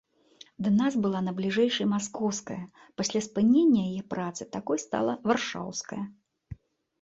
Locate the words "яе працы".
3.91-4.49